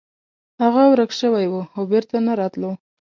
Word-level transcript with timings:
هغه 0.61 0.83
ورک 0.91 1.11
شوی 1.19 1.45
و 1.49 1.55
او 1.75 1.81
بیرته 1.91 2.17
نه 2.27 2.33
راتلو. 2.39 2.71